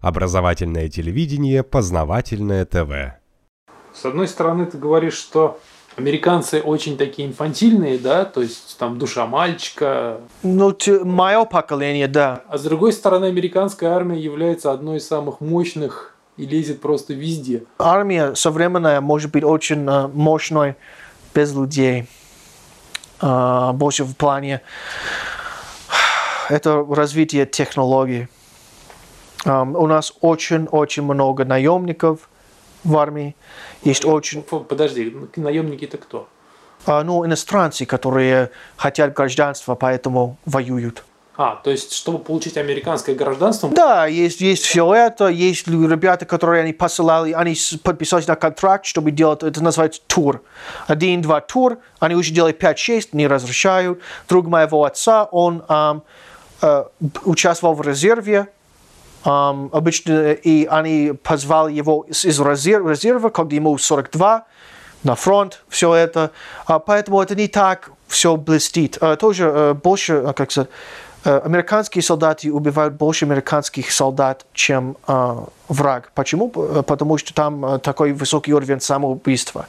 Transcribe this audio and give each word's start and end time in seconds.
Образовательное 0.00 0.88
телевидение, 0.88 1.62
познавательное 1.62 2.64
ТВ. 2.64 3.18
С 3.92 4.04
одной 4.04 4.28
стороны, 4.28 4.66
ты 4.66 4.78
говоришь, 4.78 5.14
что 5.14 5.58
американцы 5.96 6.60
очень 6.60 6.96
такие 6.96 7.26
инфантильные, 7.26 7.98
да, 7.98 8.24
то 8.24 8.40
есть 8.40 8.76
там 8.78 8.98
душа 8.98 9.26
мальчика. 9.26 10.20
Ну, 10.42 10.76
мое 11.04 11.44
поколение, 11.44 12.06
да. 12.06 12.42
А 12.48 12.58
с 12.58 12.62
другой 12.62 12.92
стороны, 12.92 13.26
американская 13.26 13.90
армия 13.90 14.20
является 14.20 14.70
одной 14.70 14.98
из 14.98 15.08
самых 15.08 15.40
мощных 15.40 16.14
и 16.36 16.46
лезет 16.46 16.80
просто 16.80 17.14
везде. 17.14 17.64
Армия 17.78 18.34
современная 18.36 19.00
может 19.00 19.32
быть 19.32 19.42
очень 19.42 19.84
э, 19.88 20.06
мощной 20.06 20.76
без 21.34 21.52
людей. 21.52 22.06
А, 23.20 23.72
больше 23.72 24.04
в 24.04 24.14
плане 24.14 24.60
это 26.48 26.86
развитие 26.88 27.44
технологий. 27.46 28.28
У 29.44 29.86
нас 29.86 30.12
очень-очень 30.20 31.02
много 31.02 31.44
наемников 31.44 32.28
в 32.84 32.96
армии. 32.96 33.36
Есть 33.82 34.04
очень 34.04 34.42
Подожди, 34.42 35.14
наемники 35.36 35.84
это 35.84 35.98
кто? 35.98 36.28
а, 36.86 37.02
ну, 37.02 37.24
иностранцы, 37.26 37.86
которые 37.86 38.50
хотят 38.76 39.12
гражданства, 39.12 39.74
поэтому 39.74 40.36
воюют. 40.46 41.04
А, 41.36 41.54
то 41.62 41.70
есть, 41.70 41.92
чтобы 41.92 42.18
получить 42.18 42.56
американское 42.56 43.14
гражданство, 43.14 43.68
Да, 43.68 44.06
есть, 44.06 44.40
есть 44.40 44.64
все 44.64 44.92
это, 44.92 45.28
есть 45.28 45.68
ребята, 45.68 46.26
которые 46.26 46.62
они 46.62 46.72
посылали, 46.72 47.30
они 47.32 47.56
подписались 47.84 48.26
на 48.26 48.34
контракт, 48.34 48.86
чтобы 48.86 49.12
делать, 49.12 49.44
это 49.44 49.62
называется 49.62 50.00
тур. 50.08 50.42
Один-два 50.88 51.40
тур, 51.40 51.78
они 52.00 52.16
уже 52.16 52.32
делают 52.32 52.60
5-6, 52.60 53.10
не 53.12 53.28
разрешают. 53.28 54.00
Друг 54.28 54.46
моего 54.48 54.84
отца, 54.84 55.24
он 55.26 55.62
э, 55.68 56.84
участвовал 57.24 57.74
в 57.74 57.82
резерве, 57.82 58.48
обычно, 59.24 60.32
и 60.32 60.64
они 60.66 61.12
позвали 61.22 61.72
его 61.72 62.04
из, 62.08 62.24
из 62.24 62.40
резер- 62.40 62.88
резерва, 62.88 63.28
когда 63.30 63.56
ему 63.56 63.76
42, 63.76 64.44
на 65.04 65.14
фронт, 65.14 65.62
все 65.68 65.94
это. 65.94 66.30
А, 66.66 66.78
поэтому 66.78 67.20
это 67.22 67.34
не 67.34 67.48
так 67.48 67.90
все 68.06 68.36
блестит. 68.36 68.98
А, 69.00 69.16
тоже 69.16 69.44
э, 69.44 69.74
больше, 69.74 70.32
как 70.34 70.50
сказать, 70.50 70.70
э, 71.24 71.38
американские 71.38 72.02
солдаты 72.02 72.52
убивают 72.52 72.94
больше 72.94 73.24
американских 73.24 73.92
солдат, 73.92 74.44
чем 74.52 74.96
э, 75.06 75.36
враг. 75.68 76.10
Почему? 76.14 76.48
Потому 76.48 77.18
что 77.18 77.32
там 77.32 77.64
э, 77.64 77.78
такой 77.78 78.12
высокий 78.12 78.52
уровень 78.52 78.80
самоубийства. 78.80 79.66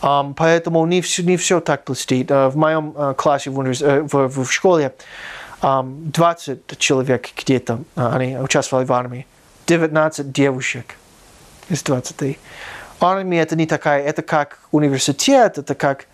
Ам, 0.00 0.34
поэтому 0.34 0.86
не 0.86 1.00
все, 1.00 1.22
не 1.24 1.36
все 1.36 1.60
так 1.60 1.82
блестит. 1.86 2.30
Э, 2.30 2.48
в 2.48 2.56
моем 2.56 2.94
э, 2.96 3.14
классе 3.16 3.50
в, 3.50 3.58
универс- 3.58 3.82
э, 3.84 4.02
в, 4.02 4.28
в 4.28 4.50
школе 4.50 4.94
20 5.60 6.78
человек 6.78 7.28
где-то, 7.36 7.80
э, 7.96 8.10
они 8.14 8.36
участвовали 8.38 8.84
в 8.84 8.92
армии. 8.92 9.26
19 9.66 10.32
девушек 10.32 10.96
из 11.68 11.82
20. 11.82 12.38
Армия 13.00 13.40
это 13.40 13.56
не 13.56 13.66
такая, 13.66 14.02
это 14.02 14.22
как 14.22 14.58
университет, 14.72 15.58
это 15.58 15.74
как... 15.74 16.06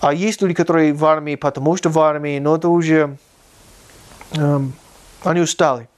А 0.00 0.12
есть 0.12 0.42
люди, 0.42 0.54
которые 0.54 0.92
в 0.92 1.04
армии, 1.04 1.34
потому 1.34 1.76
что 1.76 1.88
в 1.90 1.98
армии, 1.98 2.38
но 2.38 2.56
это 2.56 2.68
уже... 2.68 3.16
эм, 4.32 4.72
они 5.24 5.40
устали. 5.40 5.88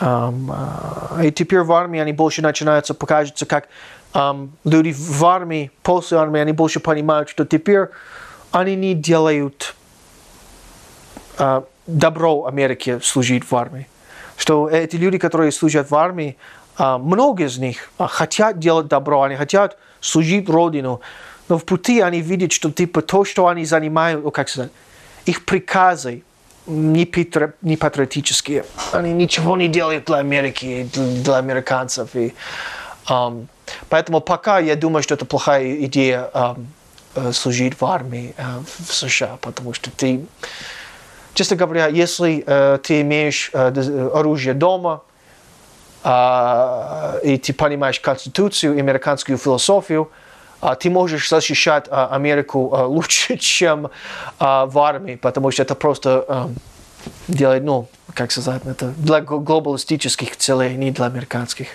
Эм, 0.00 0.50
а, 0.50 1.20
и 1.22 1.30
теперь 1.30 1.60
в 1.60 1.72
армии 1.72 2.00
они 2.00 2.12
больше 2.12 2.40
начинаются, 2.40 2.94
покажется, 2.94 3.46
как 3.46 3.68
эм, 4.14 4.52
люди 4.64 4.94
в 4.96 5.24
армии, 5.24 5.70
после 5.82 6.18
армии, 6.18 6.40
они 6.40 6.52
больше 6.52 6.80
понимают, 6.80 7.28
что 7.28 7.44
теперь 7.44 7.88
они 8.50 8.76
не 8.76 8.94
делают 8.94 9.74
э, 9.74 9.79
добро 11.86 12.46
Америке 12.46 13.00
служить 13.02 13.50
в 13.50 13.54
армии. 13.54 13.86
Что 14.36 14.68
эти 14.68 14.96
люди, 14.96 15.18
которые 15.18 15.52
служат 15.52 15.90
в 15.90 15.94
армии, 15.94 16.36
а, 16.76 16.98
много 16.98 17.44
из 17.44 17.58
них 17.58 17.90
а, 17.98 18.06
хотят 18.06 18.58
делать 18.58 18.88
добро, 18.88 19.22
они 19.22 19.36
хотят 19.36 19.76
служить 20.00 20.48
Родину, 20.48 21.00
но 21.48 21.58
в 21.58 21.64
пути 21.64 22.00
они 22.00 22.20
видят, 22.20 22.52
что 22.52 22.70
типа 22.70 23.02
то, 23.02 23.24
что 23.24 23.48
они 23.48 23.64
занимают, 23.64 24.24
ну, 24.24 24.30
как 24.30 24.48
сказать, 24.48 24.70
их 25.26 25.44
приказы 25.44 26.22
не, 26.66 27.04
патри- 27.04 27.52
не 27.60 27.76
патриотические. 27.76 28.64
Они 28.92 29.12
ничего 29.12 29.56
не 29.56 29.68
делают 29.68 30.06
для 30.06 30.16
Америки, 30.16 30.88
для, 30.92 31.22
для 31.22 31.36
американцев. 31.36 32.14
И, 32.14 32.32
ам, 33.06 33.48
поэтому 33.88 34.20
пока 34.20 34.58
я 34.58 34.76
думаю, 34.76 35.02
что 35.02 35.14
это 35.14 35.26
плохая 35.26 35.84
идея 35.84 36.30
э, 37.14 37.32
служить 37.32 37.80
в 37.80 37.84
армии 37.84 38.34
э, 38.36 38.42
в 38.78 38.94
США, 38.94 39.36
потому 39.40 39.74
что 39.74 39.90
ты, 39.90 40.24
честно 41.40 41.56
говоря, 41.56 41.86
если 41.86 42.44
э, 42.46 42.78
ты 42.82 43.00
имеешь 43.00 43.50
э, 43.54 44.10
оружие 44.12 44.52
дома, 44.52 45.00
а, 46.02 47.18
и 47.22 47.38
ты 47.38 47.54
понимаешь 47.54 47.98
Конституцию, 47.98 48.78
американскую 48.78 49.38
философию, 49.38 50.10
а, 50.60 50.74
ты 50.74 50.90
можешь 50.90 51.30
защищать 51.30 51.86
а, 51.88 52.08
Америку 52.14 52.74
а, 52.74 52.86
лучше, 52.96 53.38
чем 53.38 53.88
а, 54.38 54.66
в 54.66 54.78
армии, 54.78 55.16
потому 55.16 55.50
что 55.50 55.62
это 55.62 55.74
просто 55.74 56.24
а, 56.28 56.50
делает, 57.26 57.64
ну, 57.64 57.88
как 58.12 58.32
сказать, 58.32 58.60
это 58.66 58.92
для 58.98 59.22
гл- 59.22 59.40
глобалистических 59.40 60.36
целей, 60.36 60.76
не 60.76 60.90
для 60.90 61.06
американских. 61.06 61.68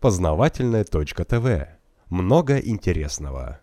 Познавательное 0.00 0.82
точка 0.82 1.24
ТВ. 1.24 1.68
Много 2.10 2.58
интересного. 2.58 3.60